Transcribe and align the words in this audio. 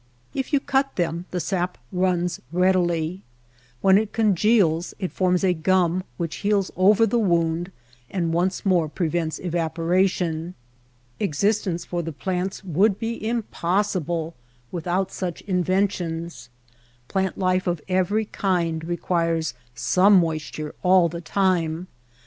If 0.33 0.51
you 0.51 0.59
cut 0.59 0.95
them 0.95 1.25
the 1.29 1.39
sap 1.39 1.77
runs 1.91 2.39
readily. 2.51 3.21
When 3.81 3.99
it 3.99 4.13
congeals 4.13 4.95
it 4.97 5.11
forms 5.11 5.43
a 5.43 5.53
gum 5.53 6.03
which 6.17 6.37
heals 6.37 6.71
over 6.75 7.05
the 7.05 7.19
wound 7.19 7.71
and 8.09 8.33
once 8.33 8.65
more 8.65 8.89
prevents 8.89 9.37
evaporation. 9.37 10.55
Existence 11.19 11.85
for 11.85 12.01
the 12.01 12.11
plants 12.11 12.63
would 12.63 12.97
be 12.97 13.23
impossible 13.23 14.33
without 14.71 15.11
such 15.11 15.41
inventions. 15.41 16.49
Plant 17.07 17.37
life 17.37 17.67
of 17.67 17.79
every 17.87 18.25
kind 18.25 18.83
requires 18.83 19.53
some 19.75 20.15
moisture 20.15 20.73
all 20.81 21.09
the 21.09 21.21
time. 21.21 21.85